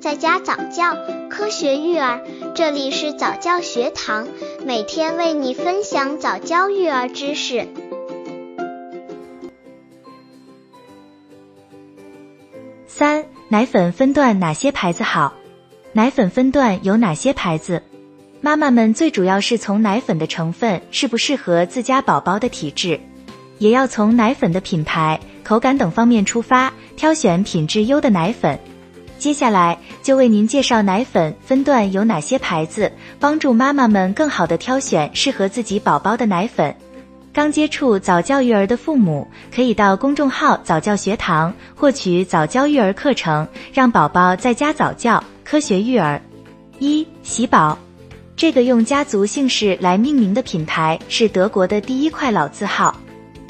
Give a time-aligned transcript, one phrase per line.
[0.00, 0.96] 在家早教，
[1.28, 2.22] 科学育儿，
[2.54, 4.28] 这里是早教学堂，
[4.64, 7.66] 每天为你分享早教育儿知识。
[12.86, 15.34] 三、奶粉分段哪些牌子好？
[15.92, 17.82] 奶粉分段有哪些牌子？
[18.40, 23.00] 妈妈们最主要是从奶粉的成分适不适合自家宝宝的体质，
[23.58, 28.60] 也要从奶粉的品牌、口感等方面出发，挑选品质优的奶粉。
[29.18, 36.74] 接下来就为您介绍奶粉分段有哪些牌子，帮助妈妈们更好的挑选适合自己宝宝的奶粉。
[37.32, 46.20] 刚接触早教育儿的父母，可以到公众号早教学堂获取早教育儿课程，让宝宝在家早教，科学育儿。
[46.78, 47.76] 一喜宝，
[48.36, 52.96] 这个用家族姓氏来命名的品牌是德国的第一块老字号。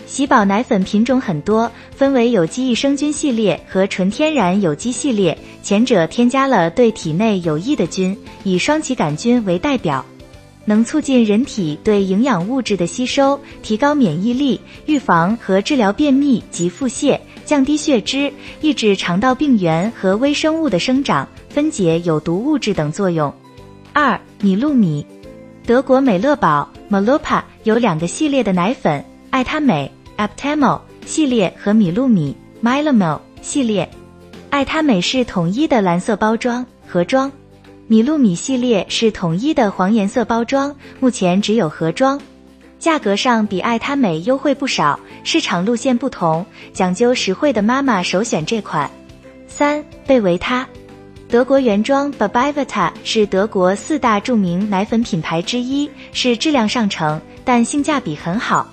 [0.09, 5.37] 喜宝奶粉品种很多，分为有机益生菌系列和纯天然有机系列。
[5.63, 10.03] 前者添加了对体内有益的菌，以双歧杆菌为代表，
[10.65, 18.33] 能促进人体对营养物质的吸收，提高免疫力，预防和治疗便秘及腹泻，降低血脂，
[18.63, 23.33] 抑制肠道病原和微生物的生长，分解有毒物质等作用。
[23.93, 25.05] 二米露米，
[25.67, 29.93] 德国美乐宝 Malupa 有两个系列的奶粉，爱他美。
[30.19, 33.89] Aptamil 系列和米露米 Milamil 系列，
[34.51, 37.31] 爱他美是统一的蓝色包装盒装，
[37.87, 42.21] 米露米系列是统一的黄颜色包装，目前只有盒装，
[42.81, 44.99] 价格上比爱他美优惠不少。
[45.23, 48.91] 市场路线不同，讲究实惠的妈妈首选这款。
[49.47, 50.67] 三贝维他，
[51.29, 58.67] 德国原装 Babivita 是德国四大著名奶粉品牌之一，是质量上乘，但性价比很好。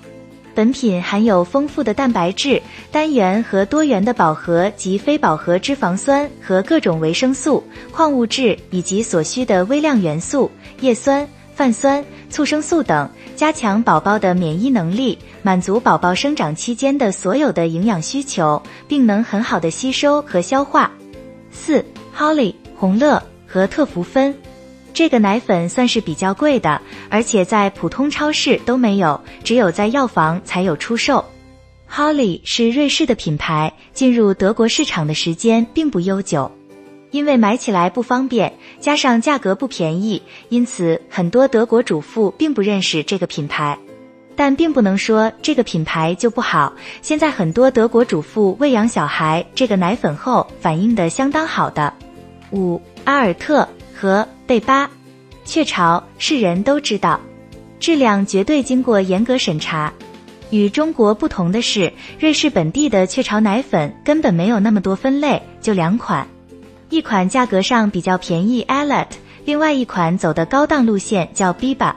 [0.56, 20.90] 本品含有丰富的蛋白质、单元和多元的饱和及非饱和脂肪酸和各种维生素、矿物质以及所需的微量元素、叶酸、泛酸、促生素等，加强宝宝的免疫能力，满足宝宝生长期间的所有的营养需求，并能很好的吸收和消化。
[21.50, 21.84] 四
[22.16, 24.34] ，Holly 红乐和特福芬。
[24.96, 26.80] 这个奶粉算是比较贵的，
[27.10, 31.22] 而且在普通超市都没有，只有在药房才有出售。
[31.86, 36.50] Holly 是瑞士的品牌，进入德国市场的时间并不悠久，
[37.10, 43.78] 因为买起来不方便，加上价格不便宜，因此很多德国主妇并不认识这个品牌。
[44.34, 46.72] 但并不能说这个品牌就不好。
[47.02, 51.92] 现在很多德国主妇喂养小孩这个奶粉后，反应的相当好的。
[52.50, 54.28] 五阿尔特和。
[54.46, 54.88] 贝巴，
[55.44, 57.20] 雀巢是人都知道，
[57.80, 59.92] 质量绝对经过严格审查。
[60.50, 66.28] 与中国不同的是，瑞士本地的雀巢奶粉根本没有那么多分类，就两款，
[66.90, 71.94] 一款价格上比较便宜 a l e t 另外一款走的高档路线叫 Biba。